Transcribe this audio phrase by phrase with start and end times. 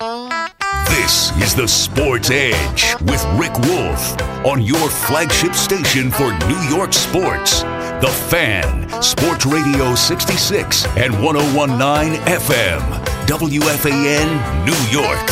[0.00, 6.92] This is the Sports Edge with Rick Wolff on your flagship station for New York
[6.92, 7.62] sports.
[8.00, 12.80] The Fan, Sports Radio 66 and 1019 FM,
[13.26, 15.30] WFAN, New York.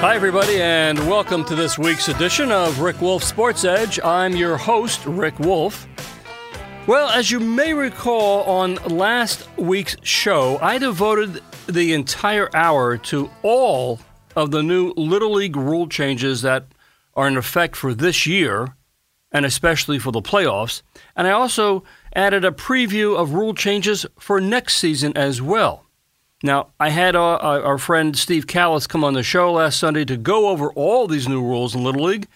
[0.00, 3.98] Hi, everybody, and welcome to this week's edition of Rick Wolff Sports Edge.
[4.04, 5.88] I'm your host, Rick Wolff.
[6.86, 13.30] Well, as you may recall on last week's show, I devoted the entire hour to
[13.42, 14.00] all
[14.36, 16.66] of the new Little League rule changes that
[17.14, 18.74] are in effect for this year
[19.32, 20.82] and especially for the playoffs.
[21.16, 25.86] And I also added a preview of rule changes for next season as well.
[26.42, 30.16] Now, I had uh, our friend Steve Callis come on the show last Sunday to
[30.16, 32.28] go over all these new rules in Little League.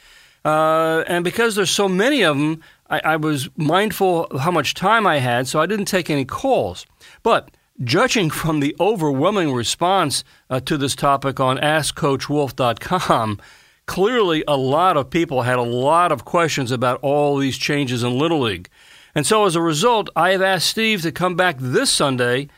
[0.44, 4.74] Uh, and because there's so many of them, I, I was mindful of how much
[4.74, 6.84] time I had, so I didn't take any calls.
[7.22, 7.50] But
[7.82, 13.40] judging from the overwhelming response uh, to this topic on AskCoachWolff.com,
[13.86, 18.18] clearly a lot of people had a lot of questions about all these changes in
[18.18, 18.68] Little League.
[19.14, 22.48] And so as a result, I have asked Steve to come back this Sunday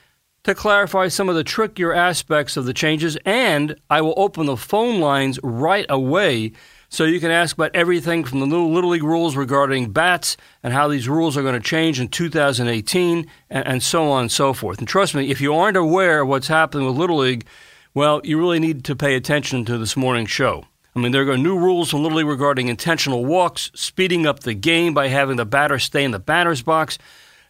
[0.45, 4.57] to clarify some of the trickier aspects of the changes, and I will open the
[4.57, 6.53] phone lines right away
[6.89, 10.73] so you can ask about everything from the new Little League rules regarding bats and
[10.73, 14.53] how these rules are going to change in 2018 and, and so on and so
[14.53, 14.79] forth.
[14.79, 17.47] And trust me, if you aren't aware of what's happening with Little League,
[17.95, 20.67] well, you really need to pay attention to this morning's show.
[20.95, 24.55] I mean, there are new rules from Little League regarding intentional walks, speeding up the
[24.55, 26.99] game by having the batter stay in the batter's box,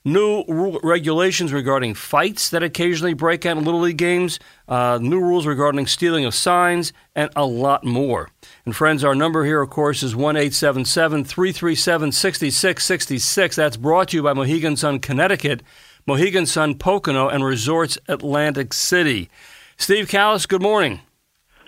[0.06, 5.20] new rule, regulations regarding fights that occasionally break out in Little League games, uh, new
[5.20, 8.30] rules regarding stealing of signs, and a lot more.
[8.64, 13.56] And friends, our number here, of course, is 1 337 6666.
[13.56, 15.62] That's brought to you by Mohegan Sun, Connecticut,
[16.06, 19.28] Mohegan Sun Pocono, and Resorts Atlantic City.
[19.76, 21.00] Steve Callis, good morning.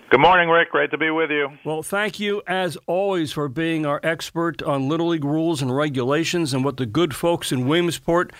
[0.09, 0.71] Good morning, Rick.
[0.71, 1.51] Great to be with you.
[1.63, 6.51] Well, thank you as always for being our expert on Little League rules and regulations
[6.51, 8.33] and what the good folks in Williamsport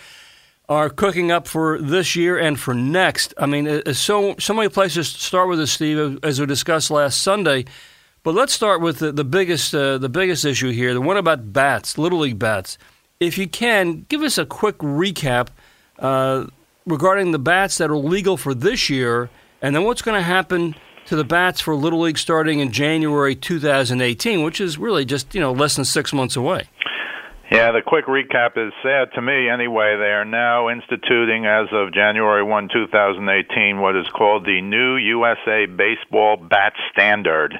[0.68, 3.34] are cooking up for this year and for next.
[3.38, 7.22] I mean, so so many places to start with this, Steve, as we discussed last
[7.22, 7.66] Sunday.
[8.24, 11.52] But let's start with the, the biggest uh, the biggest issue here, the one about
[11.52, 12.78] bats, Little League bats.
[13.20, 15.50] If you can, give us a quick recap
[16.00, 16.46] uh,
[16.84, 19.30] regarding the bats that are legal for this year,
[19.62, 20.74] and then what's going to happen
[21.10, 25.40] to the bats for Little League starting in January 2018, which is really just you
[25.40, 26.68] know less than six months away.
[27.50, 29.96] Yeah, the quick recap is sad to me anyway.
[29.98, 35.66] They are now instituting, as of January 1, 2018, what is called the new USA
[35.66, 37.58] Baseball Bat Standard.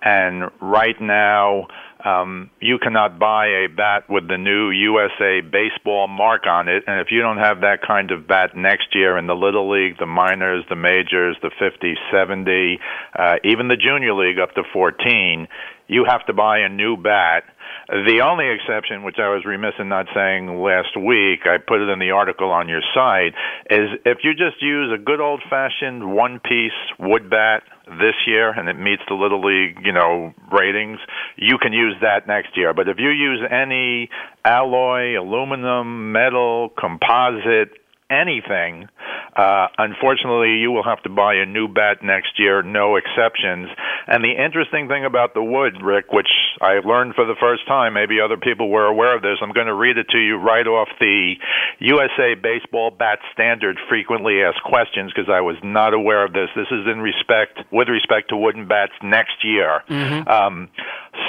[0.00, 1.66] And right now,
[2.04, 7.00] um, you cannot buy a bat with the new USA baseball mark on it, and
[7.00, 10.06] if you don't have that kind of bat next year in the Little League, the
[10.06, 12.78] minors, the majors, the 50, 70,
[13.18, 15.46] uh, even the junior league up to 14,
[15.88, 17.44] you have to buy a new bat.
[17.88, 21.88] The only exception, which I was remiss in not saying last week, I put it
[21.90, 23.34] in the article on your site,
[23.70, 28.50] is if you just use a good old fashioned one piece wood bat this year
[28.50, 30.98] and it meets the little league, you know, ratings,
[31.36, 32.72] you can use that next year.
[32.72, 34.08] But if you use any
[34.44, 37.81] alloy, aluminum, metal, composite,
[38.12, 38.88] anything,
[39.34, 43.68] uh, unfortunately, you will have to buy a new bat next year, no exceptions.
[44.06, 46.28] And the interesting thing about the wood, Rick, which
[46.60, 49.68] I learned for the first time, maybe other people were aware of this, I'm going
[49.68, 51.34] to read it to you right off the
[51.78, 56.50] USA Baseball Bat Standard frequently asked questions because I was not aware of this.
[56.54, 59.80] This is in respect, with respect to wooden bats next year.
[59.88, 60.28] Mm-hmm.
[60.28, 60.68] Um,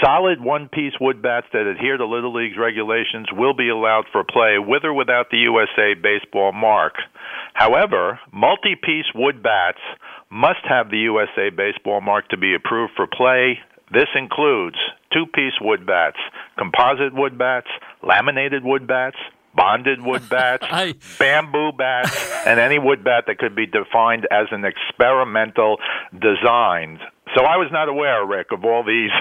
[0.03, 4.23] solid one piece wood bats that adhere to Little League's regulations will be allowed for
[4.23, 6.72] play with or without the USA Baseball mark.
[7.53, 9.79] However, multi piece wood bats
[10.29, 13.59] must have the USA Baseball mark to be approved for play.
[13.91, 14.77] This includes
[15.13, 16.17] two piece wood bats,
[16.57, 17.67] composite wood bats,
[18.01, 19.17] laminated wood bats,
[19.55, 20.95] bonded wood bats, I...
[21.19, 25.77] bamboo bats, and any wood bat that could be defined as an experimental
[26.11, 26.99] design.
[27.35, 29.11] So I was not aware, Rick, of all these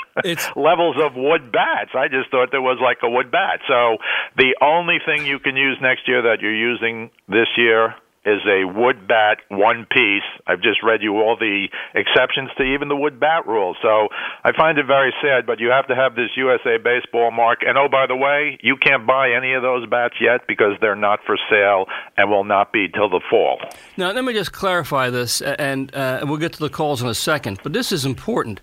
[0.56, 1.90] levels of wood bats.
[1.94, 3.60] I just thought there was like a wood bat.
[3.68, 3.98] So
[4.36, 7.94] the only thing you can use next year that you're using this year
[8.24, 10.22] is a wood bat one piece.
[10.46, 13.74] I've just read you all the exceptions to even the wood bat rule.
[13.82, 14.08] So
[14.44, 17.60] I find it very sad, but you have to have this USA baseball mark.
[17.66, 20.94] And oh, by the way, you can't buy any of those bats yet because they're
[20.94, 21.86] not for sale
[22.16, 23.58] and will not be till the fall.
[23.96, 27.14] Now, let me just clarify this, and uh, we'll get to the calls in a
[27.14, 28.60] second, but this is important.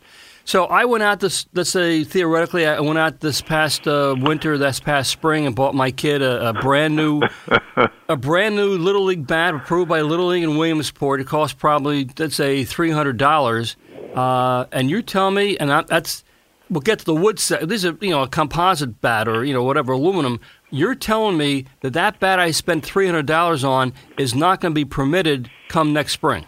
[0.50, 4.57] So I went out this, let's say theoretically, I went out this past uh, winter,
[4.57, 7.22] this past spring, and bought my kid a, a brand new,
[8.10, 11.22] a brand new Little League bat approved by Little League in Williamsport.
[11.22, 13.78] It cost probably, let's say, three hundred dollars.
[14.16, 16.24] Uh, and you tell me, and I, that's,
[16.68, 17.69] we'll get to the wood set.
[17.69, 20.40] This is, you know, a composite bat or you know whatever aluminum.
[20.72, 24.72] You're telling me that that bat I spent three hundred dollars on is not going
[24.72, 26.48] to be permitted come next spring.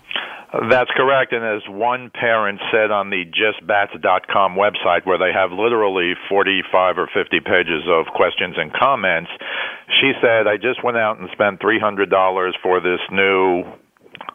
[0.51, 1.31] That's correct.
[1.31, 7.09] And as one parent said on the justbats.com website, where they have literally 45 or
[7.13, 9.31] 50 pages of questions and comments,
[10.01, 13.63] she said, I just went out and spent $300 for this new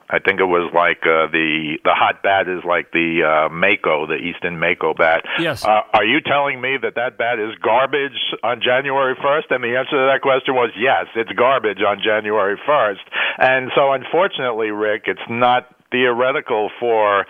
[0.08, 4.06] I think it was like uh, the the hot bat is like the uh, Mako,
[4.06, 5.26] the Easton Mako bat.
[5.38, 5.64] Yes.
[5.64, 9.50] Uh, are you telling me that that bat is garbage on January 1st?
[9.50, 13.02] And the answer to that question was yes, it's garbage on January 1st.
[13.38, 17.26] And so, unfortunately, Rick, it's not theoretical for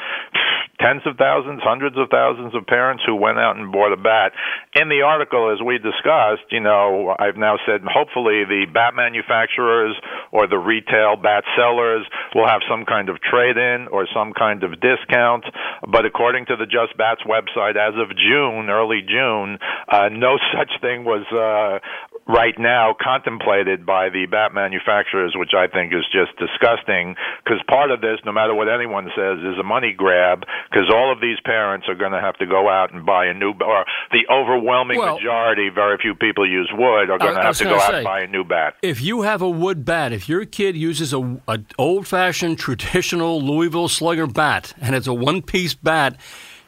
[0.80, 4.32] tens of thousands, hundreds of thousands of parents who went out and bought a bat.
[4.74, 9.96] In the article, as we discussed, you know, I've now said hopefully the bat manufacturers
[10.32, 12.04] or the retail bat sellers
[12.34, 15.44] will have some kind of trade in or some kind of discount.
[15.88, 20.70] But according to the Just Bats website, as of June, early June, uh, no such
[20.80, 21.80] thing was uh,
[22.28, 27.14] right now contemplated by the bat manufacturers, which I think is just disgusting.
[27.42, 30.44] Because part of this, no matter what anyone says, is a money grab.
[30.70, 33.34] Because all of these parents are going to have to go out and buy a
[33.34, 37.56] new, or the overwhelming Well- majority, very few people use wood, are going to have
[37.58, 38.74] to go gonna out and buy a new bat.
[38.82, 43.40] If you have a wood bat, if your kid uses a, a old fashioned traditional
[43.42, 46.16] Louisville Slugger bat and it's a one piece bat,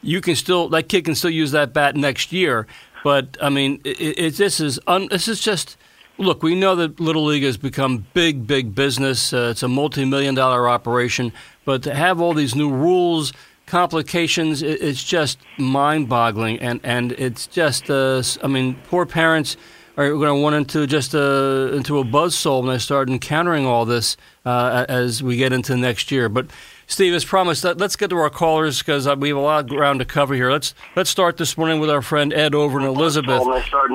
[0.01, 2.67] you can still that kid can still use that bat next year.
[3.03, 5.77] But I mean, it, it, this is un, this is just.
[6.17, 9.31] Look, we know that Little League has become big, big business.
[9.31, 11.31] Uh, it's a multi-million dollar operation,
[11.69, 13.31] but to have all these new rules,
[13.67, 17.91] complications, it, it's just mind-boggling, and and it's just.
[17.91, 19.55] Uh, I mean, poor parents
[19.95, 23.85] are going to run into just a, into a buzzsaw when they start encountering all
[23.85, 26.27] this uh, as we get into next year.
[26.27, 26.47] But
[26.87, 29.65] Steve, as promised, let, let's get to our callers because uh, we have a lot
[29.65, 30.51] of ground to cover here.
[30.51, 33.43] Let's let's start this morning with our friend Ed over in Elizabeth.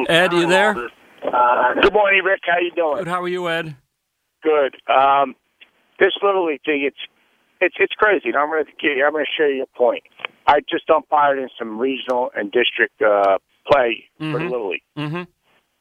[0.09, 0.77] Ed, you there?
[1.25, 2.43] Uh, good morning, Rick.
[2.45, 2.99] How you doing?
[2.99, 3.09] Good.
[3.09, 3.75] How are you, Ed?
[4.45, 4.77] Good.
[4.89, 5.35] Um,
[5.99, 6.97] this little league thing, it's
[7.65, 8.29] it's it's crazy.
[8.29, 10.03] And I'm going to I'm going to share you a point.
[10.47, 13.39] I just umpired in some regional and district uh,
[13.71, 14.51] play for the Mhm.
[14.51, 15.23] little league, Mm-hmm.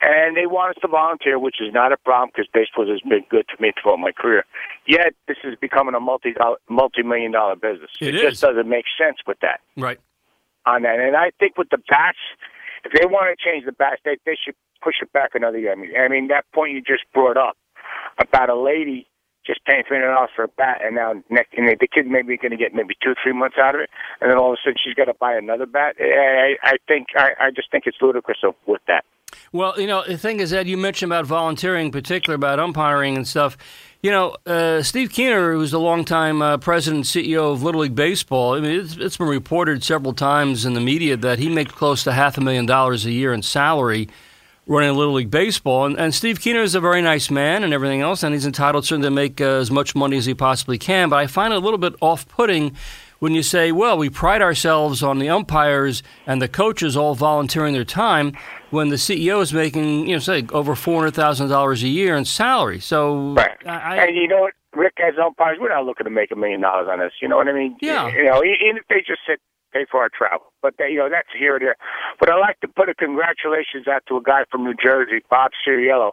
[0.02, 3.26] and they want us to volunteer, which is not a problem because baseball has been
[3.30, 4.46] good to me throughout my career.
[4.88, 6.34] Yet this is becoming a multi
[6.70, 7.92] multi million dollar business.
[8.00, 9.60] It just doesn't make sense with that.
[9.78, 10.00] Right.
[10.66, 10.98] on that.
[11.00, 12.18] And I think with the bats,
[12.86, 15.72] if they want to change the bats, they they should push it back another year.
[15.74, 17.58] I mean, I mean that point you just brought up
[18.18, 19.08] about a lady
[19.46, 22.38] just paying three hundred dollars for a bat, and now next, and the kid maybe
[22.38, 23.90] going to get maybe two, three months out of it,
[24.22, 25.96] and then all of a sudden she's got to buy another bat.
[26.00, 29.06] I, I think I, I just think it's ludicrous with that.
[29.52, 33.16] Well, you know, the thing is, Ed, you mentioned about volunteering, in particular about umpiring
[33.16, 33.58] and stuff.
[34.02, 37.96] You know, uh, Steve Keener, who's the longtime uh, president and CEO of Little League
[37.96, 41.72] Baseball, I mean, it's, it's been reported several times in the media that he makes
[41.72, 44.10] close to half a million dollars a year in salary
[44.68, 45.86] running Little League Baseball.
[45.86, 48.86] And, and Steve Keener is a very nice man and everything else, and he's entitled
[48.86, 51.10] certainly to make uh, as much money as he possibly can.
[51.10, 52.76] But I find it a little bit off putting
[53.20, 57.74] when you say, well, we pride ourselves on the umpires and the coaches all volunteering
[57.74, 58.34] their time
[58.70, 62.80] when the CEO is making, you know, say over $400,000 a year in salary.
[62.80, 63.52] So, Right.
[63.66, 66.60] I, and you know what, Rick, as umpires, we're not looking to make a million
[66.60, 67.14] dollars on this.
[67.22, 67.78] You know what I mean?
[67.82, 68.08] Yeah.
[68.10, 69.40] You know, even if they just sit,
[69.74, 71.76] pay for our travel, but they, you know that's here or there.
[72.20, 75.52] But I'd like to put a congratulations out to a guy from New Jersey, Bob
[75.68, 76.12] Ciriello.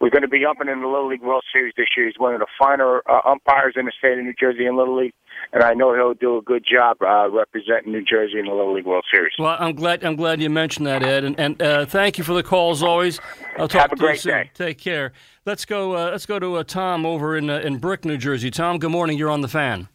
[0.00, 2.06] We're going to be umping in the Little League World Series this year.
[2.06, 4.96] He's one of the finer uh, umpires in the state of New Jersey in Little
[4.96, 5.14] League,
[5.52, 8.74] and I know he'll do a good job uh, representing New Jersey in the Little
[8.74, 9.32] League World Series.
[9.38, 12.34] well, I'm glad I'm glad you mentioned that, Ed, and, and uh, thank you for
[12.34, 13.18] the call as always.
[13.58, 14.32] I'll talk Have a to you great soon.
[14.34, 14.50] day.
[14.54, 15.12] Take care.
[15.46, 15.96] Let's go.
[15.96, 18.50] Uh, let's go to uh, Tom over in uh, in Brick, New Jersey.
[18.50, 19.16] Tom, good morning.
[19.18, 19.88] You're on the fan.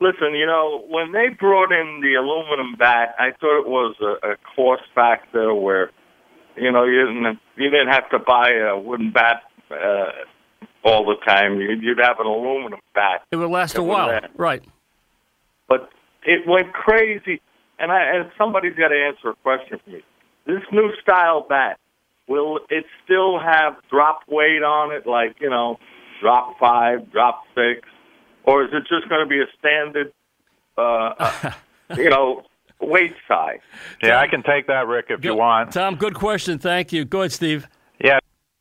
[0.00, 4.32] Listen, you know, when they brought in the aluminum bat, I thought it was a,
[4.32, 5.90] a cost factor where,
[6.56, 10.10] you know, you didn't you didn't have to buy a wooden bat uh,
[10.84, 11.60] all the time.
[11.60, 14.26] You'd, you'd have an aluminum bat, It would last a It while, last.
[14.36, 14.62] right?
[15.68, 15.90] but
[16.24, 17.40] it went crazy.
[17.78, 20.02] And I and somebody's got to answer a question for me.
[20.46, 21.78] This new style bat
[22.28, 25.78] will it still have drop weight on it, like you know,
[26.20, 27.86] drop five, drop six,
[28.44, 30.12] or is it just going to be a standard,
[30.78, 31.50] uh, uh,
[31.96, 32.42] you know,
[32.80, 33.60] weight size?
[34.02, 35.72] Yeah, I can take that, Rick, if you want.
[35.72, 36.58] Tom, good question.
[36.58, 37.04] Thank you.
[37.04, 37.66] Go ahead, Steve.
[38.02, 38.18] Yeah.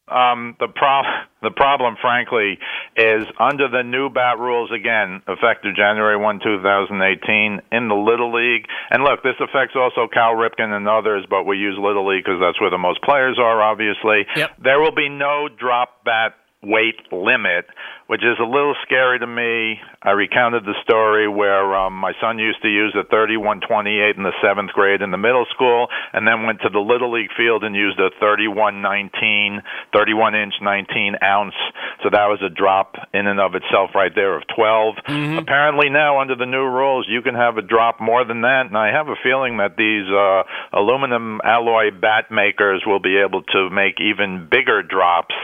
[0.07, 1.03] Um, the pro-
[1.43, 2.57] the problem, frankly,
[2.97, 7.95] is under the new bat rules again, effective January one, two thousand eighteen, in the
[7.95, 8.65] Little League.
[8.89, 12.41] And look, this affects also Cal Ripken and others, but we use Little League because
[12.41, 13.61] that's where the most players are.
[13.61, 14.51] Obviously, Yep.
[14.63, 16.33] there will be no drop bat
[16.63, 17.67] weight limit,
[18.09, 19.77] which is a little scary to me.
[20.01, 24.33] I recounted the story where um, my son used to use a 3128 in the
[24.41, 27.75] seventh grade in the middle school, and then went to the little league field and
[27.75, 29.61] used a 3119,
[29.93, 31.53] 31 inch 19 ounce.
[32.01, 35.37] So that was a drop in and of itself right there of 12.
[35.37, 38.77] Apparently now under the new rules, you can have a drop more than that, and
[38.77, 43.69] I have a feeling that these uh, aluminum alloy bat makers will be able to
[43.69, 45.35] make even bigger drops.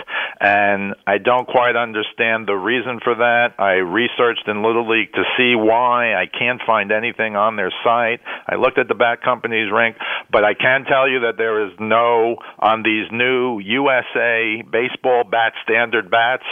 [0.42, 3.54] And I don't quite understand the reason for that.
[3.60, 6.14] I researched in Little League to see why.
[6.14, 8.22] I can't find anything on their site.
[8.48, 9.98] I looked at the bat company's rank,
[10.32, 15.54] but I can tell you that there is no on these new USA baseball bat
[15.64, 16.44] standard bats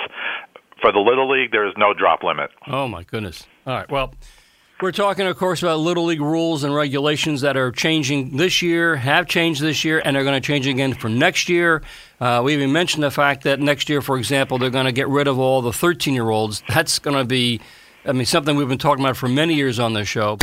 [0.82, 1.52] for the Little League.
[1.52, 2.50] There is no drop limit.
[2.68, 3.46] Oh, my goodness.
[3.66, 3.90] All right.
[3.90, 4.14] Well,
[4.82, 8.98] we're talking, of course, about Little League rules and regulations that are changing this year,
[8.98, 11.82] have changed this year, and are going to change again for next year.
[12.24, 15.10] Uh, we even mentioned the fact that next year, for example, they're going to get
[15.10, 16.64] rid of all the 13 year olds.
[16.70, 17.60] That's going to be,
[18.06, 20.38] I mean, something we've been talking about for many years on this show.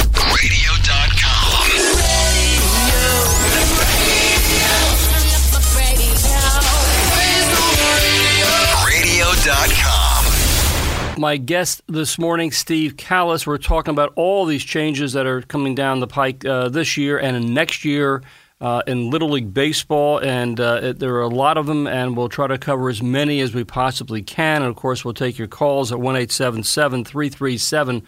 [11.16, 15.74] My guest this morning, Steve Callis, we're talking about all these changes that are coming
[15.74, 18.22] down the pike uh, this year and next year
[18.60, 20.18] uh, in Little League Baseball.
[20.18, 23.02] And uh, it, there are a lot of them, and we'll try to cover as
[23.02, 24.62] many as we possibly can.
[24.62, 28.02] And of course, we'll take your calls at 1 337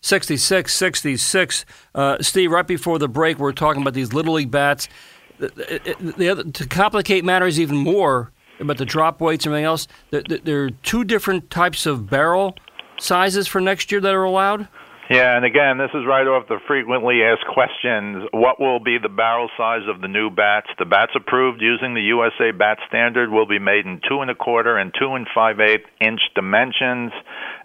[0.00, 1.64] 6666.
[1.94, 4.88] Uh, Steve, right before the break, we are talking about these Little League bats.
[5.38, 9.66] The, the, the other, to complicate matters even more about the drop weights and everything
[9.66, 12.56] else, there are two different types of barrel
[12.98, 14.68] sizes for next year that are allowed.
[15.08, 18.28] Yeah, and again, this is right off the frequently asked questions.
[18.30, 20.68] What will be the barrel size of the new bats?
[20.78, 24.34] The bats approved using the USA Bat Standard will be made in two and a
[24.34, 27.12] quarter and two and five eighth inch dimensions.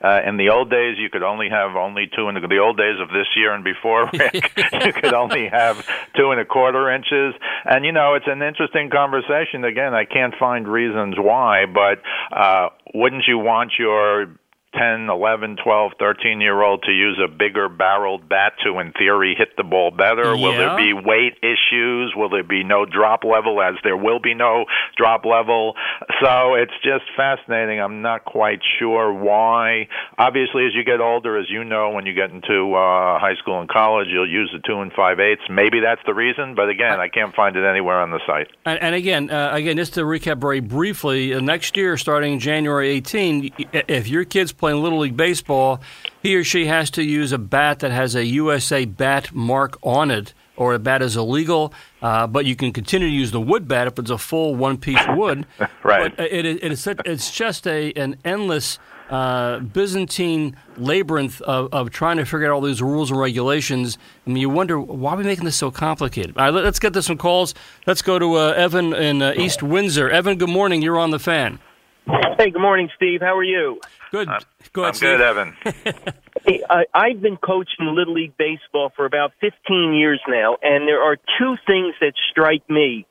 [0.01, 2.95] Uh, in the old days, you could only have only two and the old days
[3.01, 4.51] of this year and before, Rick,
[4.85, 5.85] you could only have
[6.15, 7.35] two and a quarter inches.
[7.65, 9.65] And you know, it's an interesting conversation.
[9.65, 11.99] Again, I can't find reasons why, but
[12.31, 14.27] uh, wouldn't you want your
[14.77, 19.35] 10, 11, 12, 13 year old to use a bigger barreled bat to, in theory,
[19.37, 20.35] hit the ball better?
[20.35, 22.13] Will there be weight issues?
[22.15, 24.65] Will there be no drop level, as there will be no
[24.97, 25.73] drop level?
[26.21, 27.79] So it's just fascinating.
[27.79, 29.87] I'm not quite sure why.
[30.17, 33.59] Obviously, as you get older, as you know, when you get into uh, high school
[33.59, 35.43] and college, you'll use the two and five eighths.
[35.49, 38.47] Maybe that's the reason, but again, I can't find it anywhere on the site.
[38.65, 42.89] And, and again, uh, again, just to recap very briefly, uh, next year, starting January
[42.89, 45.81] 18, if your kid's playing Little League Baseball,
[46.21, 50.09] he or she has to use a bat that has a USA bat mark on
[50.09, 53.67] it, or a bat is illegal, uh, but you can continue to use the wood
[53.67, 55.45] bat if it's a full one piece wood.
[55.83, 56.15] Right.
[56.15, 58.79] But it, it, it's, it's just a, an endless
[59.09, 63.97] uh, Byzantine labyrinth of, of trying to figure out all these rules and regulations.
[64.25, 66.37] I mean, you wonder why are we making this so complicated?
[66.37, 67.53] All right, let, us get to some calls.
[67.85, 70.09] Let's go to uh, Evan in uh, East Windsor.
[70.09, 70.81] Evan, good morning.
[70.81, 71.59] You're on the fan.
[72.05, 73.21] Hey, good morning, Steve.
[73.21, 73.79] How are you?
[74.11, 74.27] Good.
[74.73, 75.09] go I'm ahead, Steve.
[75.17, 75.55] good, Evan.
[76.45, 81.01] Hey, I, I've been coaching Little League Baseball for about 15 years now, and there
[81.01, 83.05] are two things that strike me.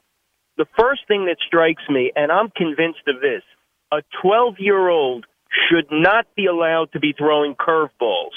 [0.59, 3.43] The first thing that strikes me, and I'm convinced of this,
[3.91, 5.25] a 12 year old
[5.71, 8.37] should not be allowed to be throwing curveballs.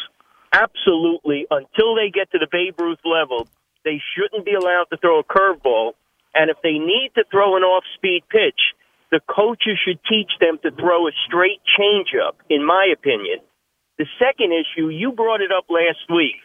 [0.54, 3.50] Absolutely, until they get to the Babe Ruth level,
[3.84, 5.92] they shouldn't be allowed to throw a curveball.
[6.34, 8.60] And if they need to throw an off speed pitch,
[9.15, 13.39] the coaches should teach them to throw a straight changeup, in my opinion.
[13.98, 16.36] The second issue, you brought it up last week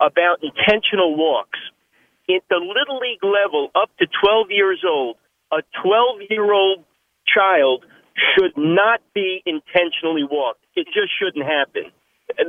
[0.00, 1.60] about intentional walks.
[2.28, 5.18] At the Little League level, up to 12 years old,
[5.52, 6.82] a 12 year old
[7.30, 7.86] child
[8.34, 10.66] should not be intentionally walked.
[10.74, 11.94] It just shouldn't happen.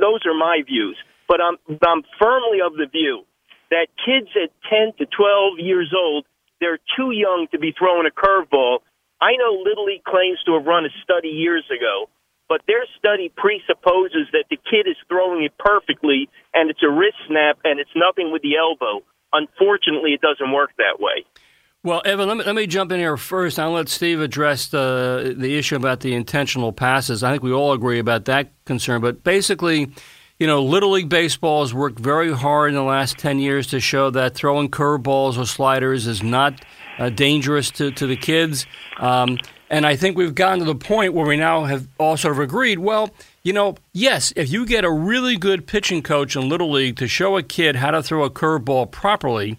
[0.00, 0.98] Those are my views.
[1.28, 1.54] But I'm,
[1.86, 3.22] I'm firmly of the view
[3.70, 6.24] that kids at 10 to 12 years old,
[6.58, 8.78] they're too young to be throwing a curveball.
[9.20, 12.08] I know Little League claims to have run a study years ago,
[12.48, 17.16] but their study presupposes that the kid is throwing it perfectly and it's a wrist
[17.26, 19.04] snap and it's nothing with the elbow.
[19.32, 21.24] Unfortunately, it doesn't work that way.
[21.84, 23.58] Well, Evan, let me, let me jump in here first.
[23.58, 27.22] I'll let Steve address the the issue about the intentional passes.
[27.22, 29.00] I think we all agree about that concern.
[29.00, 29.92] But basically,
[30.38, 33.80] you know, Little League Baseball has worked very hard in the last 10 years to
[33.80, 36.64] show that throwing curveballs or sliders is not
[36.98, 38.66] uh, dangerous to, to the kids.
[38.98, 39.38] Um,
[39.70, 42.40] and I think we've gotten to the point where we now have all sort of
[42.40, 43.10] agreed well,
[43.42, 47.08] you know, yes, if you get a really good pitching coach in Little League to
[47.08, 49.58] show a kid how to throw a curveball properly,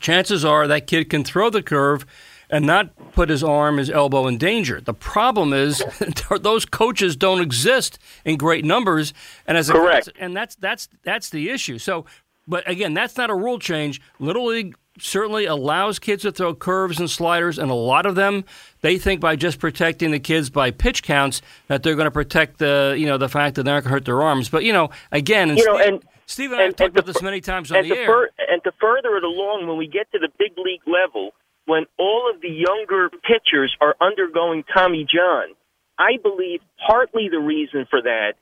[0.00, 2.06] chances are that kid can throw the curve
[2.50, 4.80] and not put his arm, his elbow in danger.
[4.80, 5.82] The problem is
[6.40, 9.14] those coaches don't exist in great numbers,
[9.46, 11.78] and as a correct, and that's that's that's the issue.
[11.78, 12.06] So,
[12.48, 14.00] but again, that's not a rule change.
[14.18, 18.44] Little League certainly allows kids to throw curves and sliders, and a lot of them
[18.80, 22.58] they think by just protecting the kids by pitch counts that they're going to protect
[22.58, 24.48] the you know the fact that they're not going to hurt their arms.
[24.48, 27.40] But you know, again, you know, and Steve and I have talked about this many
[27.40, 28.06] times on the air.
[28.06, 31.32] Fur- and to further it along, when we get to the big league level,
[31.66, 35.54] when all of the younger pitchers are undergoing Tommy John,
[35.98, 38.34] I believe partly the reason for that,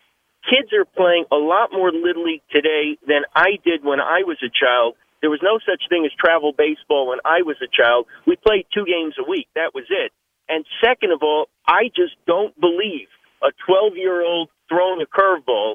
[0.44, 4.38] kids are playing a lot more Little League today than I did when I was
[4.42, 4.94] a child.
[5.20, 8.06] There was no such thing as travel baseball when I was a child.
[8.26, 9.48] We played two games a week.
[9.54, 10.12] That was it.
[10.48, 13.08] And second of all, I just don't believe
[13.42, 15.74] a 12 year old throwing a curveball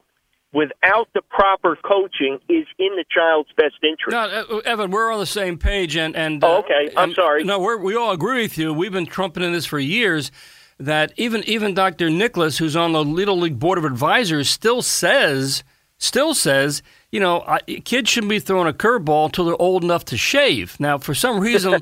[0.54, 4.12] without the proper coaching is in the child's best interest.
[4.12, 7.44] No, uh, Evan, we're on the same page, and and oh, okay, I'm and, sorry.
[7.44, 8.74] No, we we all agree with you.
[8.74, 10.32] We've been trumpeting this for years.
[10.80, 12.10] That even even Dr.
[12.10, 15.64] Nicholas, who's on the Little League Board of Advisors, still says
[15.98, 16.82] still says,
[17.14, 17.46] you know,
[17.86, 20.80] kids shouldn't be throwing a curveball until they're old enough to shave.
[20.80, 21.80] Now, for some reason,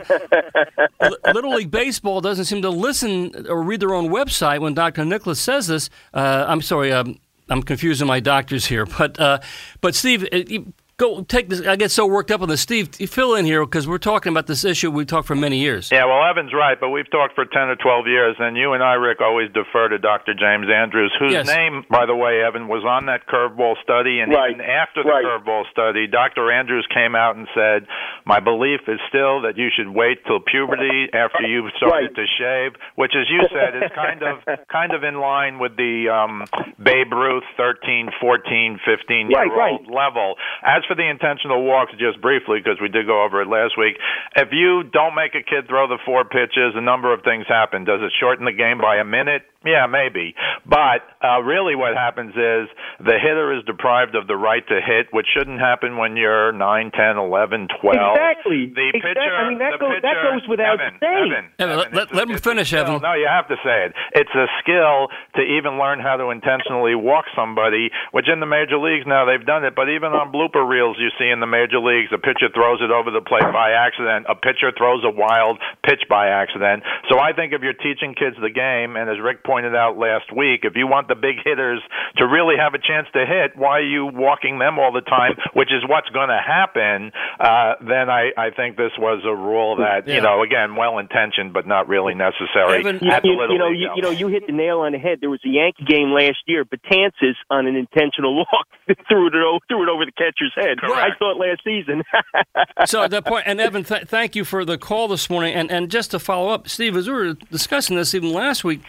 [1.34, 5.06] Little League Baseball doesn't seem to listen or read their own website when Dr.
[5.06, 5.90] Nicholas says this.
[6.14, 9.40] Uh, I'm sorry, um, I'm confusing my doctors here, but uh,
[9.80, 10.28] but Steve,
[11.02, 11.66] go take this.
[11.66, 12.62] I get so worked up on this.
[12.62, 15.90] Steve, fill in here because we're talking about this issue we talked for many years.
[15.92, 18.84] Yeah, well, Evan's right, but we've talked for 10 or 12 years, and you and
[18.84, 20.34] I, Rick, always defer to Dr.
[20.34, 21.48] James Andrews, whose yes.
[21.48, 24.20] name, by the way, Evan, was on that curveball study.
[24.22, 24.54] And right.
[24.54, 25.26] even after the right.
[25.26, 26.52] curveball study, Dr.
[26.52, 27.90] Andrews came out and said,
[28.26, 32.16] My belief is still that you should wait till puberty after you've started right.
[32.16, 36.14] to shave, which, as you said, is kind of kind of in line with the
[36.14, 36.46] um,
[36.78, 40.36] Babe Ruth 13, 14, 15 year old level.
[40.62, 43.96] As for the intentional walks, just briefly, because we did go over it last week,
[44.36, 47.86] if you don't make a kid throw the four pitches, a number of things happen.
[47.86, 49.48] Does it shorten the game by a minute?
[49.64, 50.34] Yeah, maybe.
[50.66, 52.66] But uh, really, what happens is
[52.98, 56.92] the hitter is deprived of the right to hit, which shouldn't happen when you're 9,
[56.92, 57.94] 10, 11, 12.
[57.94, 58.74] Exactly.
[58.74, 59.14] The exactly.
[59.14, 61.32] pitcher, I mean, that, goes, pitcher, that goes without Evan, saying.
[61.32, 62.74] Evan, Evan, Evan, let, let, let him finish.
[62.74, 63.06] Evan.
[63.06, 63.94] No, you have to say it.
[64.18, 68.82] It's a skill to even learn how to intentionally walk somebody, which in the major
[68.82, 71.84] leagues now they've done it, but even on blooper reels you see in the major
[71.84, 75.60] leagues, a pitcher throws it over the plate by accident, a pitcher throws a wild
[75.84, 76.84] pitch by accident.
[77.12, 80.32] So I think if you're teaching kids the game, and as Rick pointed out last
[80.32, 81.84] week, if you want the big hitters
[82.16, 85.36] to really have a chance to hit, why are you walking them all the time,
[85.54, 89.84] which is what's going to happen, uh, then I, I think this was a rule
[89.84, 90.16] that, yeah.
[90.16, 92.80] you know, again, well intentioned, but not really necessary.
[92.80, 94.80] Evan, You, at the you, Little you know, you, you know, you hit the nail
[94.80, 95.20] on the head.
[95.20, 96.64] There was a Yankee game last year.
[96.64, 98.68] Betances on an intentional walk
[99.10, 100.80] threw it over, threw it over the catcher's head.
[100.80, 101.16] Correct.
[101.16, 102.04] I saw it last season.
[102.86, 105.54] so the point, and Evan, th- thank you for the call this morning.
[105.54, 108.82] And, and just to follow up, Steve, as we were discussing this even last week,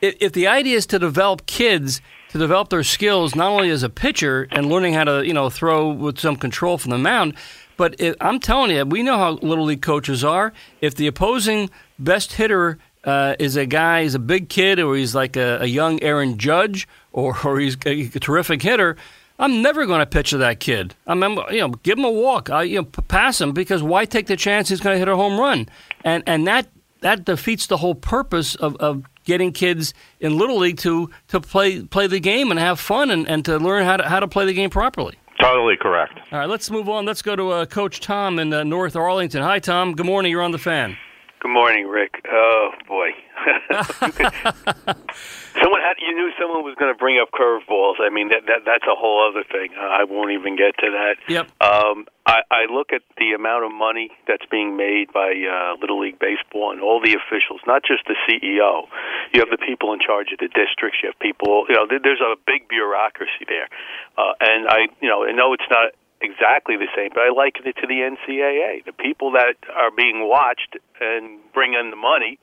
[0.00, 2.00] if, if the idea is to develop kids
[2.34, 5.48] to develop their skills not only as a pitcher and learning how to you know
[5.48, 7.34] throw with some control from the mound,
[7.76, 10.52] but it, I'm telling you, we know how little league coaches are.
[10.80, 15.14] If the opposing best hitter uh, is a guy, he's a big kid, or he's
[15.14, 18.96] like a, a young Aaron Judge, or, or he's a, a terrific hitter.
[19.38, 20.94] I'm never going to pitch to that kid.
[21.06, 22.50] I mean, you know, give him a walk.
[22.50, 25.16] I, you know, pass him because why take the chance he's going to hit a
[25.16, 25.68] home run?
[26.04, 26.68] And and that
[27.00, 31.82] that defeats the whole purpose of, of getting kids in little league to, to play
[31.82, 34.46] play the game and have fun and, and to learn how to how to play
[34.46, 35.18] the game properly.
[35.40, 36.14] Totally correct.
[36.30, 37.04] All right, let's move on.
[37.04, 39.42] Let's go to uh, Coach Tom in uh, North Arlington.
[39.42, 39.94] Hi, Tom.
[39.94, 40.30] Good morning.
[40.30, 40.96] You're on the fan.
[41.40, 42.24] Good morning, Rick.
[42.30, 43.23] Oh boy, you could,
[45.60, 48.00] someone had you knew someone was going to bring up curveballs.
[48.00, 49.70] I mean that, that that's a whole other thing.
[49.78, 51.16] I won't even get to that.
[51.28, 51.46] Yep.
[51.60, 56.00] Um, I, I look at the amount of money that's being made by uh, Little
[56.00, 58.88] League Baseball and all the officials, not just the CEO.
[59.32, 60.98] You have the people in charge of the districts.
[61.02, 61.66] You have people.
[61.68, 63.68] You know, there, there's a big bureaucracy there,
[64.16, 65.92] uh, and I, you know, I know it's not
[66.24, 68.84] exactly the same, but I liken it to the NCAA.
[68.84, 72.38] The people that are being watched and bring in the money,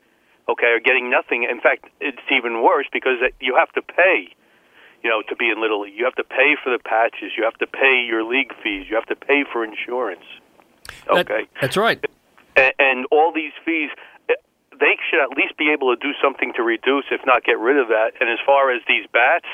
[0.50, 1.44] okay, are getting nothing.
[1.50, 4.34] In fact, it's even worse because you have to pay,
[5.04, 5.94] you know, to be in Little League.
[5.96, 7.32] You have to pay for the patches.
[7.38, 8.88] You have to pay your league fees.
[8.90, 10.26] You have to pay for insurance.
[11.10, 11.46] Okay.
[11.46, 12.04] That, that's right.
[12.56, 13.90] and, and all these fees.
[14.30, 14.34] eh,
[14.80, 17.78] They should at least be able to do something to reduce, if not get rid
[17.78, 18.12] of that.
[18.20, 19.48] And as far as these bats,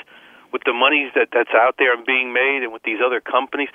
[0.53, 3.67] with the monies that that's out there and being made, and with these other companies,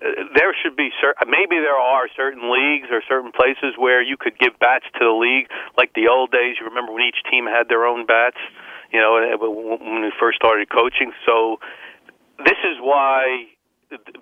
[0.00, 4.38] there should be cer- maybe there are certain leagues or certain places where you could
[4.38, 6.56] give bats to the league, like the old days.
[6.60, 8.36] You remember when each team had their own bats,
[8.92, 11.12] you know, when we first started coaching.
[11.24, 11.58] So
[12.44, 13.48] this is why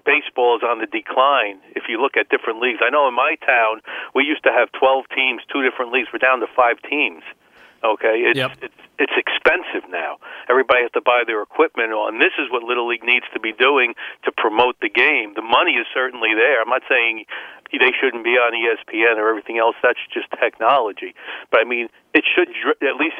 [0.07, 1.59] baseball is on the decline.
[1.75, 3.81] If you look at different leagues, I know in my town
[4.15, 6.09] we used to have 12 teams, two different leagues.
[6.13, 7.23] We're down to five teams.
[7.85, 8.51] Okay, it's Yep.
[8.63, 10.17] it's it's expensive now.
[10.49, 13.53] Everybody has to buy their equipment, and this is what Little League needs to be
[13.53, 13.95] doing
[14.25, 15.35] to promote the game.
[15.35, 16.63] The money is certainly there.
[16.63, 17.25] I'm not saying
[17.73, 19.75] they shouldn't be on ESPN or everything else.
[19.83, 21.15] That's just technology.
[21.51, 23.17] But I mean, it should dri- at least.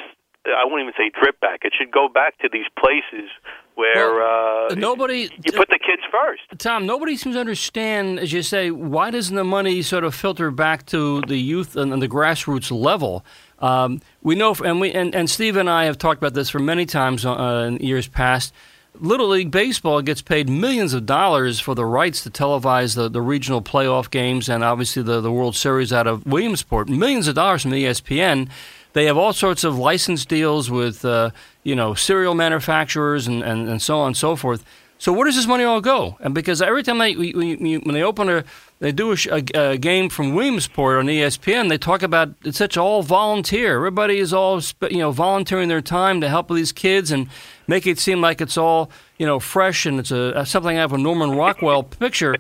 [0.47, 1.61] I won't even say drip back.
[1.65, 3.31] It should go back to these places
[3.77, 6.43] where Well, uh, nobody- you put the kids first.
[6.59, 10.51] Tom, nobody seems to understand, as you say, why doesn't the money sort of filter
[10.51, 13.25] back to the youth and the grassroots level?
[13.61, 16.59] Um, we know, and we and, and Steve and I have talked about this for
[16.59, 18.53] many times uh, in years past.
[19.01, 23.21] Little League Baseball gets paid millions of dollars for the rights to televise the, the
[23.21, 26.89] regional playoff games and obviously the, the World Series out of Williamsport.
[26.89, 28.49] Millions of dollars from ESPN.
[28.93, 31.31] They have all sorts of license deals with, uh,
[31.65, 34.65] you know, cereal manufacturers and, and, and so on and so forth.
[35.05, 36.17] So where does this money all go?
[36.21, 38.43] And because every time they we, we, when they open a
[38.79, 42.79] they do a, a, a game from Williamsport on ESPN, they talk about it's such
[42.79, 43.77] all volunteer.
[43.77, 47.29] Everybody is all you know volunteering their time to help these kids and
[47.67, 50.93] make it seem like it's all you know fresh and it's a something out of
[50.95, 52.37] a Norman Rockwell picture.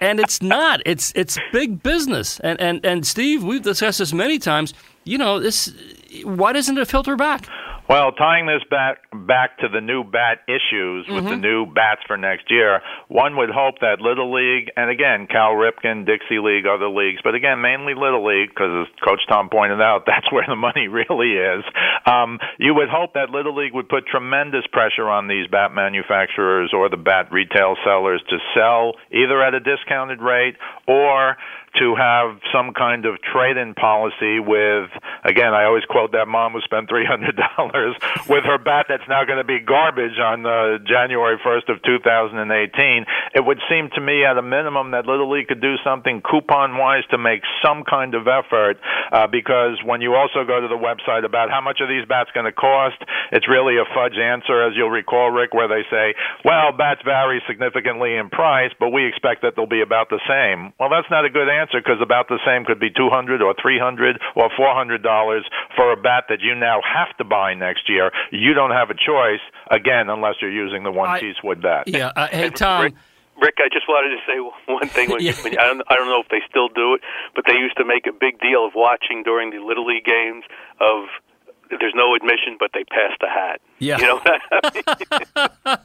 [0.00, 0.82] And it's not.
[0.86, 2.38] It's it's big business.
[2.44, 4.72] And and and Steve, we've discussed this many times.
[5.02, 5.74] You know this.
[6.22, 7.48] Why doesn't it filter back?
[7.86, 12.16] Well, tying this back back to the new bat issues with the new bats for
[12.16, 16.88] next year, one would hope that Little League and again Cal Ripken, Dixie League, other
[16.88, 20.56] leagues, but again mainly Little League because as Coach Tom pointed out, that's where the
[20.56, 21.62] money really is.
[22.06, 26.72] Um, you would hope that Little League would put tremendous pressure on these bat manufacturers
[26.72, 30.56] or the bat retail sellers to sell either at a discounted rate
[30.88, 31.36] or
[31.78, 34.90] to have some kind of trade-in policy with
[35.24, 37.96] again I always quote that mom who spent three hundred dollars
[38.28, 43.04] with her bat that's now going to be garbage on uh, January first of 2018.
[43.34, 47.04] It would seem to me at a minimum that Little League could do something coupon-wise
[47.10, 48.78] to make some kind of effort
[49.12, 52.30] uh, because when you also go to the website about how much are these bats
[52.34, 52.96] going to cost,
[53.32, 57.42] it's really a fudge answer as you'll recall, Rick, where they say, well, bats vary
[57.48, 60.72] significantly in price, but we expect that they'll be about the same.
[60.78, 64.20] Well, that's not a good answer because about the same could be 200 or 300
[64.36, 65.44] or 400 dollars
[65.76, 68.10] for a bat that you now have to buy next year.
[68.30, 71.84] You don't have a choice again unless you're using the one-piece wood bat.
[71.86, 72.12] Yeah.
[72.16, 72.82] Uh, hey Tom.
[72.82, 72.94] Rick,
[73.40, 74.38] Rick, I just wanted to say
[74.72, 75.10] one thing.
[75.10, 75.32] When, Yeah.
[75.42, 77.00] when, I, don't, I don't know if they still do it,
[77.34, 80.44] but they used to make a big deal of watching during the Little League games
[80.80, 81.08] of
[81.70, 83.60] there's no admission, but they passed the hat.
[83.78, 83.98] Yeah.
[83.98, 84.20] You know,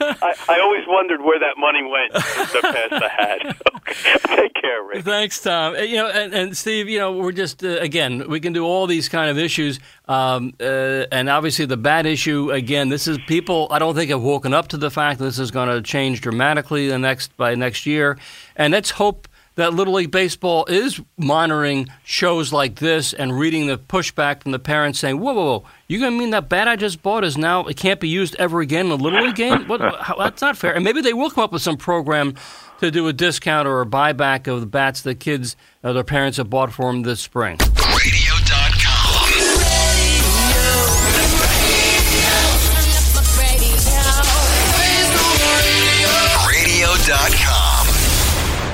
[0.00, 3.56] I, I always wondered where that money went to pass the hat.
[3.88, 4.18] Okay.
[4.36, 5.04] Take care, Rick.
[5.04, 5.74] Thanks, Tom.
[5.76, 8.86] You know, and, and Steve, you know, we're just uh, again, we can do all
[8.86, 12.50] these kind of issues, um, uh, and obviously the bad issue.
[12.50, 13.66] Again, this is people.
[13.70, 16.20] I don't think have woken up to the fact that this is going to change
[16.20, 18.18] dramatically the next by next year,
[18.56, 19.27] and let's hope
[19.58, 24.58] that Little League Baseball is monitoring shows like this and reading the pushback from the
[24.58, 25.64] parents saying, "Whoa, whoa, whoa!
[25.88, 28.60] You gonna mean that bat I just bought is now it can't be used ever
[28.60, 29.66] again in a Little League game?
[29.66, 32.34] What, how, that's not fair." And maybe they will come up with some program
[32.78, 36.36] to do a discount or a buyback of the bats that kids, uh, their parents
[36.36, 37.58] have bought for them this spring.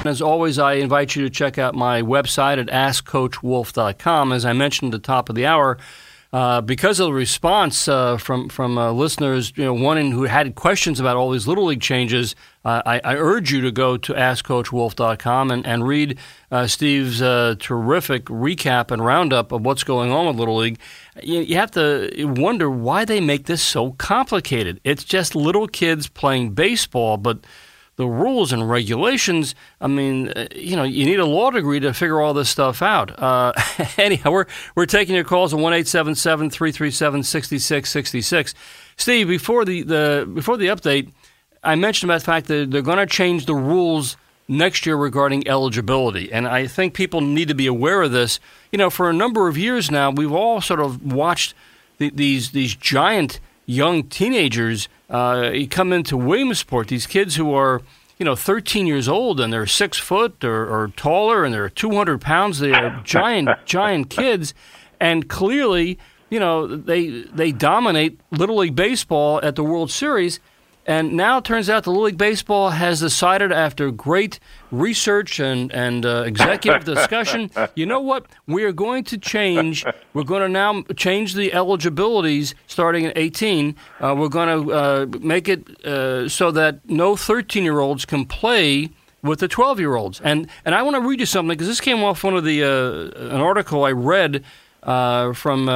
[0.05, 4.33] As always, I invite you to check out my website at AskCoachWolff.com.
[4.33, 5.79] As I mentioned at the top of the hour,
[6.35, 10.57] uh, because of the response uh, from from uh, listeners, you know, one who had
[10.57, 14.13] questions about all these little league changes, uh, I, I urge you to go to
[14.13, 16.19] AskCoachWolff.com and and read
[16.51, 20.81] uh, Steve's uh, terrific recap and roundup of what's going on with little league.
[21.23, 24.81] You, you have to wonder why they make this so complicated.
[24.83, 27.47] It's just little kids playing baseball, but
[27.97, 29.55] the rules and regulations.
[29.81, 32.83] I mean, uh, you know, you need a law degree to figure all this stuff
[32.83, 33.19] out.
[33.21, 33.53] Uh,
[33.99, 37.59] anyhow, we're we're taking your calls at one eight seven seven three three seven sixty
[37.59, 38.55] six sixty six.
[38.97, 41.11] Steve, before the, the before the update,
[41.63, 45.47] I mentioned about the fact that they're going to change the rules next year regarding
[45.49, 48.41] eligibility, and I think people need to be aware of this.
[48.73, 51.55] You know, for a number of years now, we've all sort of watched
[51.99, 56.89] the, these these giant young teenagers uh, come into Williamsport.
[56.89, 57.83] These kids who are,
[58.19, 62.21] you know 13 years old and they're six foot or, or taller and they're 200
[62.21, 62.59] pounds.
[62.59, 64.55] They are giant giant kids,
[65.01, 65.99] and clearly
[66.31, 70.41] you know they they dominate Little League baseball at the World Series.
[70.87, 74.39] And now it turns out the Little League Baseball has decided, after great
[74.71, 78.27] research and, and uh, executive discussion, you know what?
[78.47, 79.85] We are going to change.
[80.13, 83.77] We're going to now change the eligibilities starting at 18.
[84.01, 88.27] Uh, we're going to uh, make it uh, so that no 13 year olds can
[88.27, 88.91] play
[89.23, 90.21] with the 12 year olds.
[90.21, 92.63] And, and I want to read you something because this came off one of the
[92.63, 94.45] uh, an article I read
[94.83, 95.67] uh, from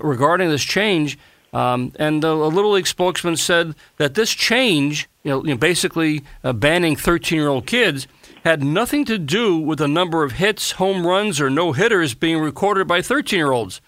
[0.00, 1.18] regarding this change.
[1.52, 6.22] Um, and a Little League spokesman said that this change, you know, you know basically
[6.44, 8.06] uh, banning 13 year old kids,
[8.44, 12.38] had nothing to do with the number of hits, home runs, or no hitters being
[12.38, 13.80] recorded by 13 year olds.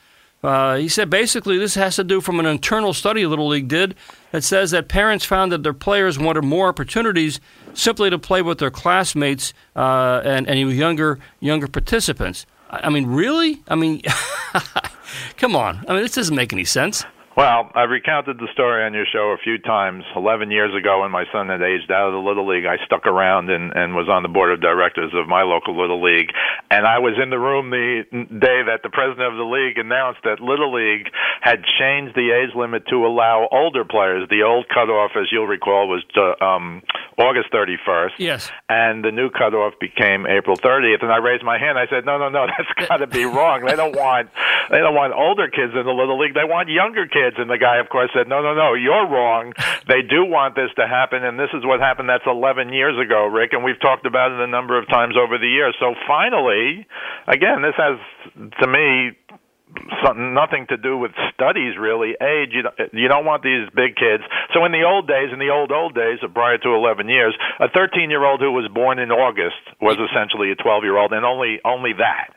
[0.42, 3.96] Uh, he said basically this has to do from an internal study Little League did
[4.30, 7.40] that says that parents found that their players wanted more opportunities
[7.74, 12.46] simply to play with their classmates uh, and, and younger younger participants.
[12.70, 13.62] I mean, really?
[13.66, 14.02] I mean,
[15.36, 15.84] come on.
[15.88, 17.04] I mean, this doesn't make any sense.
[17.38, 20.03] Well, I've recounted the story on your show a few times.
[20.16, 23.07] Eleven years ago, when my son had aged out of the Little League, I stuck
[23.07, 26.35] around and, and was on the board of directors of my local Little League.
[26.68, 30.18] And I was in the room the day that the president of the league announced
[30.24, 31.07] that Little League
[31.40, 34.29] had changed the age limit to allow older players.
[34.29, 36.83] The old cutoff, as you'll recall, was to, um,
[37.18, 38.18] August 31st.
[38.18, 38.51] Yes.
[38.68, 41.03] And the new cutoff became April 30th.
[41.03, 41.79] And I raised my hand.
[41.79, 43.64] I said, "No, no, no, that's got to be wrong.
[43.66, 44.31] They don't want
[44.70, 46.35] they don't want older kids in the Little League.
[46.35, 47.36] They want younger kids." Kids.
[47.38, 49.52] And the guy, of course, said, no, no, no, you're wrong.
[49.88, 51.24] They do want this to happen.
[51.24, 52.08] And this is what happened.
[52.08, 53.52] That's 11 years ago, Rick.
[53.52, 55.74] And we've talked about it a number of times over the years.
[55.80, 56.86] So finally,
[57.26, 57.98] again, this has,
[58.60, 59.16] to me,
[60.04, 63.96] something nothing to do with studies really age you don't, you don't want these big
[63.96, 67.36] kids so in the old days in the old old days prior to 11 years
[67.60, 71.12] a 13 year old who was born in august was essentially a 12 year old
[71.12, 72.32] and only only that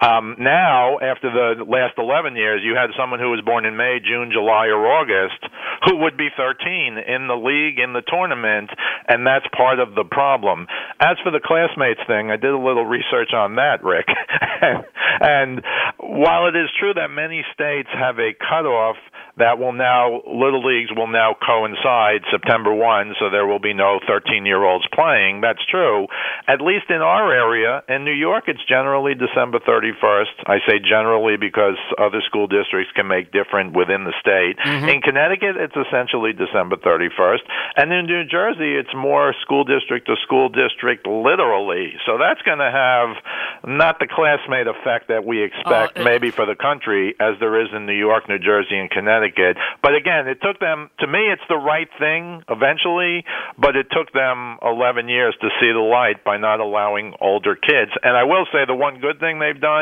[0.00, 3.98] um, now, after the last 11 years, you had someone who was born in May,
[4.04, 5.40] June, July, or August
[5.84, 8.70] who would be 13 in the league, in the tournament,
[9.08, 10.66] and that's part of the problem.
[11.00, 14.06] As for the classmates thing, I did a little research on that, Rick.
[15.20, 15.62] and
[15.98, 18.96] while it is true that many states have a cutoff
[19.38, 24.00] that will now little leagues will now coincide September 1 so there will be no
[24.08, 26.06] 13 year olds playing that's true
[26.48, 29.60] at least in our area in New York it's generally December
[29.94, 34.88] 31st I say generally because other school districts can make different within the state mm-hmm.
[34.88, 37.42] in Connecticut it's essentially December 31st
[37.76, 42.58] and in New Jersey it's more school district to school district literally so that's going
[42.58, 43.16] to have
[43.64, 47.68] not the classmate effect that we expect uh, maybe for the country as there is
[47.74, 49.56] in New York New Jersey and Connecticut Connecticut.
[49.82, 53.24] But again, it took them, to me, it's the right thing eventually,
[53.58, 57.92] but it took them 11 years to see the light by not allowing older kids.
[58.02, 59.75] And I will say the one good thing they've done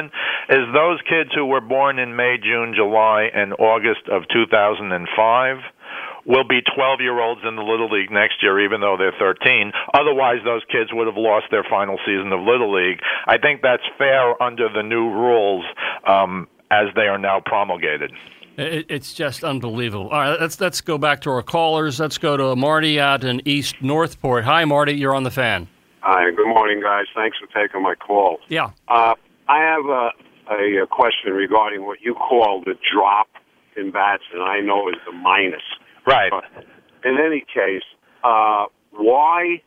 [0.48, 5.56] is those kids who were born in May, June, July, and August of 2005
[6.26, 9.72] will be 12 year olds in the Little League next year, even though they're 13.
[9.92, 13.00] Otherwise, those kids would have lost their final season of Little League.
[13.26, 15.64] I think that's fair under the new rules
[16.06, 18.12] um, as they are now promulgated.
[18.56, 20.08] It's just unbelievable.
[20.10, 21.98] All right, let's let's go back to our callers.
[21.98, 24.44] Let's go to Marty out in East Northport.
[24.44, 24.92] Hi, Marty.
[24.92, 25.66] You're on the fan.
[26.02, 26.30] Hi.
[26.30, 27.06] Good morning, guys.
[27.16, 28.38] Thanks for taking my call.
[28.48, 28.70] Yeah.
[28.86, 29.14] Uh,
[29.48, 33.28] I have a, a question regarding what you call the drop
[33.76, 35.62] in bats, and I know is the minus.
[36.06, 36.30] Right.
[36.30, 36.44] But
[37.04, 37.82] in any case,
[38.22, 39.62] uh, why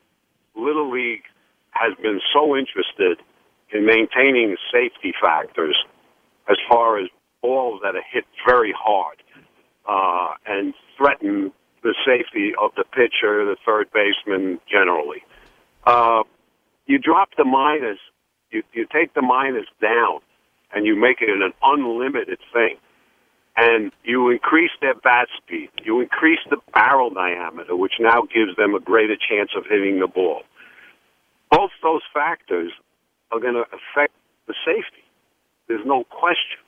[0.56, 1.22] Little League
[1.70, 3.18] has been so interested
[3.72, 5.76] in maintaining safety factors
[6.48, 7.08] as far as
[7.42, 9.22] balls that are hit very hard
[9.88, 15.22] uh, and threaten the safety of the pitcher, the third baseman generally.
[15.86, 16.22] Uh,
[16.86, 17.98] you drop the minus,
[18.50, 20.20] you, you take the minus down,
[20.74, 22.76] and you make it an unlimited thing.
[23.56, 25.70] And you increase their bat speed.
[25.82, 30.06] You increase the barrel diameter, which now gives them a greater chance of hitting the
[30.06, 30.42] ball.
[31.50, 32.70] Both those factors
[33.32, 34.14] are going to affect
[34.46, 35.02] the safety.
[35.66, 36.60] There's no question.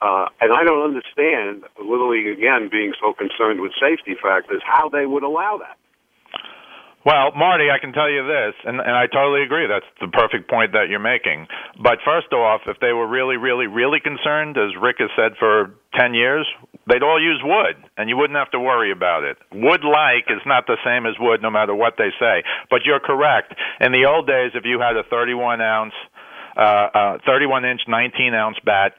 [0.00, 4.88] Uh, and I don't understand Little League again being so concerned with safety factors, how
[4.88, 5.76] they would allow that.
[7.08, 9.64] Well, Marty, I can tell you this, and, and I totally agree.
[9.64, 11.48] That's the perfect point that you're making.
[11.80, 15.72] But first off, if they were really, really, really concerned, as Rick has said for
[15.96, 16.44] 10 years,
[16.84, 19.40] they'd all use wood, and you wouldn't have to worry about it.
[19.56, 22.44] Wood like is not the same as wood no matter what they say.
[22.68, 23.56] But you're correct.
[23.80, 25.96] In the old days, if you had a 31 ounce,
[26.60, 28.92] uh, uh, 31 inch, 19 ounce bat,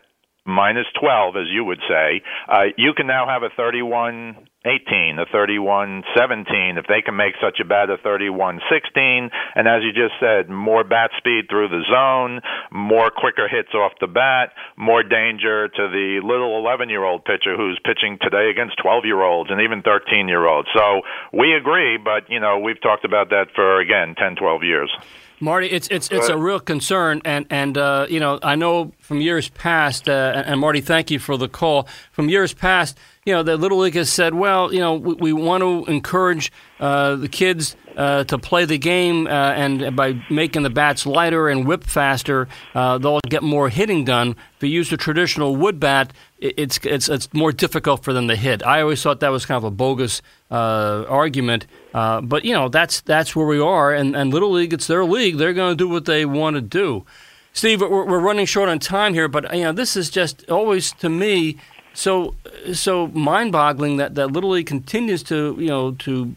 [0.50, 5.26] minus 12, as you would say, uh, you can now have a 31 18, a
[5.32, 9.30] 31 17, if they can make such a bat a 31 16.
[9.56, 13.94] And as you just said, more bat speed through the zone, more quicker hits off
[14.02, 18.76] the bat, more danger to the little 11 year old pitcher who's pitching today against
[18.84, 20.68] 12 year olds and even 13 year olds.
[20.76, 24.92] So we agree, but, you know, we've talked about that for, again, 10, 12 years.
[25.42, 29.22] Marty, it's it's it's a real concern, and and uh, you know I know from
[29.22, 31.88] years past, uh, and, Marty, thank you for the call.
[32.12, 35.34] From years past, you know the Little League has said, well, you know we, we
[35.34, 40.64] want to encourage uh, the kids uh, to play the game, uh, and by making
[40.64, 44.38] the bats lighter and whip faster, uh, they'll get more hitting done.
[44.56, 48.38] If you use a traditional wood bat, it's it's it's more difficult for them to
[48.38, 48.66] hit.
[48.66, 52.70] I always thought that was kind of a bogus uh, argument, uh, but you know
[52.70, 55.38] that's that's where we are, and, and Little League, it's their league.
[55.38, 57.06] They're going to do what they want to do.
[57.52, 60.94] Steve, we're, we're running short on time here, but you know this is just always
[60.94, 61.58] to me
[61.94, 62.36] so
[62.72, 66.36] so mind-boggling that, that Little League continues to you know to.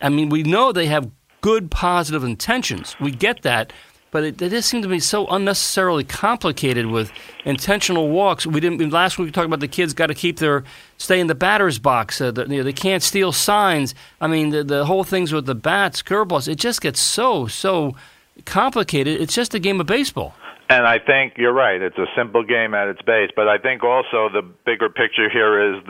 [0.00, 2.96] I mean, we know they have good positive intentions.
[3.00, 3.72] We get that,
[4.10, 7.12] but it, it just seems to be so unnecessarily complicated with
[7.44, 8.46] intentional walks.
[8.46, 9.26] We didn't last week.
[9.26, 10.64] We talked about the kids got to keep their
[10.98, 12.20] stay in the batter's box.
[12.20, 13.94] Uh, the, you know, they can't steal signs.
[14.20, 16.48] I mean, the, the whole things with the bats, curveballs.
[16.48, 17.94] It just gets so so
[18.44, 19.20] complicated.
[19.20, 20.34] It's just a game of baseball.
[20.68, 21.80] And I think you're right.
[21.80, 25.74] It's a simple game at its base, but I think also the bigger picture here
[25.74, 25.84] is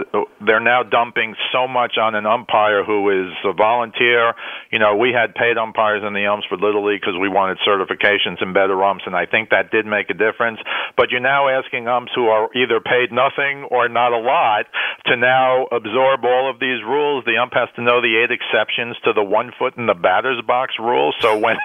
[0.44, 4.34] they're now dumping so much on an umpire who is a volunteer.
[4.70, 7.56] You know, we had paid umpires in the umps for Little League because we wanted
[7.66, 10.60] certifications and better umps, and I think that did make a difference.
[10.94, 14.66] But you're now asking umps who are either paid nothing or not a lot
[15.06, 17.24] to now absorb all of these rules.
[17.24, 20.44] The ump has to know the eight exceptions to the one foot in the batter's
[20.44, 21.14] box rule.
[21.20, 21.56] So when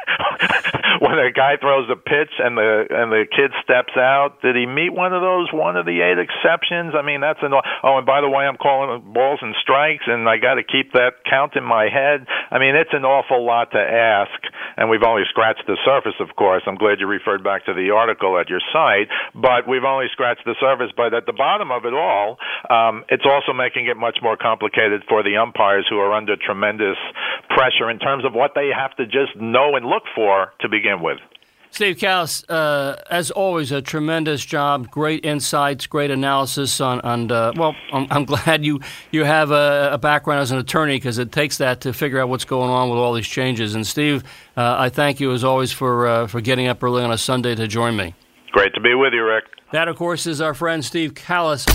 [1.03, 4.37] when a guy throws a pitch and the and the kid steps out.
[4.45, 6.93] Did he meet one of those one of the eight exceptions?
[6.93, 10.29] I mean, that's an oh, and by the way, I'm calling balls and strikes, and
[10.29, 12.29] I got to keep that count in my head.
[12.53, 14.37] I mean, it's an awful lot to ask,
[14.77, 16.15] and we've only scratched the surface.
[16.21, 19.83] Of course, I'm glad you referred back to the article at your site, but we've
[19.83, 20.93] only scratched the surface.
[20.95, 22.37] But at the bottom of it all,
[22.69, 26.97] um, it's also making it much more complicated for the umpires who are under tremendous
[27.49, 31.01] pressure in terms of what they have to just know and look for to begin
[31.01, 31.17] with.
[31.71, 34.91] Steve Kallas, uh, as always, a tremendous job.
[34.91, 36.99] Great insights, great analysis on.
[37.01, 40.97] on uh, well, I'm, I'm, glad you you have a, a background as an attorney
[40.97, 43.73] because it takes that to figure out what's going on with all these changes.
[43.73, 44.25] And Steve,
[44.57, 47.55] uh, I thank you as always for uh, for getting up early on a Sunday
[47.55, 48.15] to join me.
[48.51, 49.45] Great to be with you, Rick.
[49.71, 51.65] That, of course, is our friend Steve Kallas.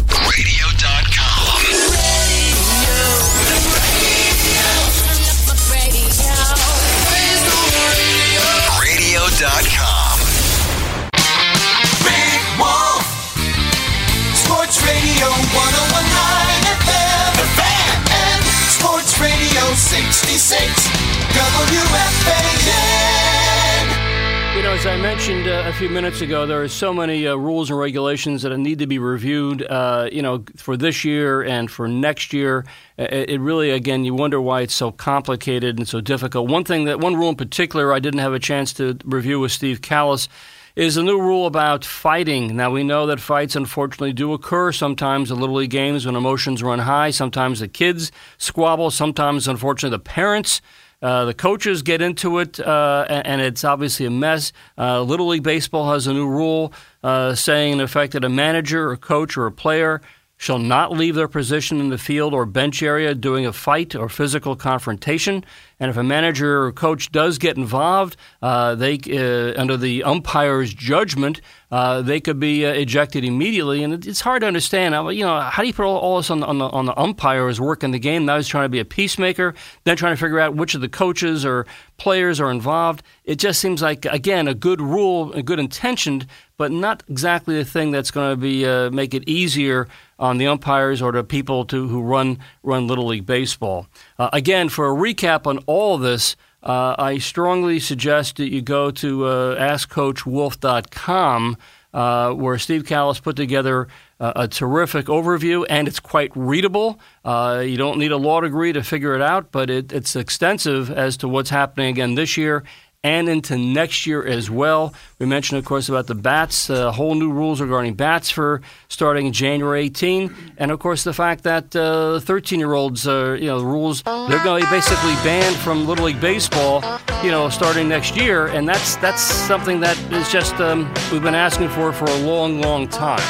[24.54, 27.34] You know, as I mentioned uh, a few minutes ago, there are so many uh,
[27.34, 29.66] rules and regulations that need to be reviewed.
[29.68, 32.64] Uh, you know, for this year and for next year,
[32.96, 36.48] it, it, really, again, you wonder why it's so complicated and so difficult.
[36.48, 39.50] One thing that one rule in particular I didn't have a chance to review with
[39.50, 40.28] Steve Kallas
[40.76, 42.54] is a new rule about fighting.
[42.54, 46.62] Now we know that fights unfortunately do occur sometimes in little league games when emotions
[46.62, 47.10] run high.
[47.10, 48.90] Sometimes the kids squabble.
[48.90, 50.60] Sometimes, unfortunately, the parents.
[51.02, 54.52] Uh, the coaches get into it, uh, and it's obviously a mess.
[54.78, 58.90] Uh, Little League Baseball has a new rule uh, saying, in effect, that a manager,
[58.90, 60.00] or coach, or a player
[60.36, 64.08] shall not leave their position in the field or bench area during a fight or
[64.08, 65.44] physical confrontation.
[65.80, 70.72] And if a manager or coach does get involved, uh, they uh, under the umpire's
[70.72, 73.82] judgment, uh, they could be uh, ejected immediately.
[73.82, 74.94] And it's hard to understand.
[75.16, 76.98] You know, how do you put all, all this on the, on the, on the
[76.98, 78.26] umpire who's working the game?
[78.26, 80.88] Now he's trying to be a peacemaker, then trying to figure out which of the
[80.88, 83.02] coaches or players are involved.
[83.24, 87.64] It just seems like again a good rule, a good intentioned, but not exactly the
[87.64, 89.88] thing that's going to be uh, make it easier
[90.18, 93.86] on the umpires or the people to who run run little league baseball.
[94.18, 98.90] Uh, again, for a recap on all this, uh, I strongly suggest that you go
[98.90, 101.56] to uh, AskCoachWolff.com,
[101.92, 103.88] uh, where Steve Kallas put together
[104.18, 106.98] a terrific overview, and it's quite readable.
[107.22, 110.90] Uh, you don't need a law degree to figure it out, but it, it's extensive
[110.90, 112.64] as to what's happening again this year
[113.02, 114.94] and into next year as well.
[115.18, 119.32] We mentioned, of course, about the bats, uh, whole new rules regarding bats for starting
[119.32, 123.58] January 18, and of course the fact that 13 uh, year olds, uh, you know,
[123.58, 126.82] the rules they're going to be basically banned from Little League baseball,
[127.22, 131.34] you know, starting next year, and that's that's something that is just um, we've been
[131.34, 133.20] asking for for a long, long time.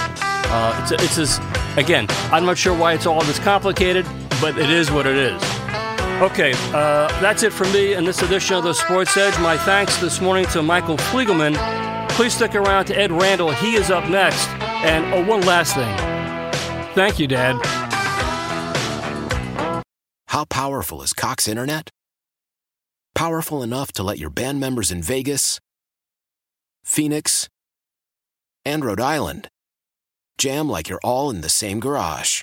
[0.48, 1.42] Uh, it's it's just,
[1.76, 4.06] again, I'm not sure why it's all this complicated
[4.40, 5.55] but it is what it is.
[6.22, 9.38] Okay, uh, that's it from me in this edition of the Sports Edge.
[9.38, 11.54] My thanks this morning to Michael Fliegelman.
[12.08, 13.52] Please stick around to Ed Randall.
[13.52, 14.48] He is up next.
[14.82, 15.94] And oh, one last thing.
[16.94, 17.60] Thank you, Dad.
[20.28, 21.90] How powerful is Cox Internet?
[23.14, 25.60] Powerful enough to let your band members in Vegas,
[26.82, 27.50] Phoenix,
[28.64, 29.50] and Rhode Island
[30.38, 32.42] jam like you're all in the same garage.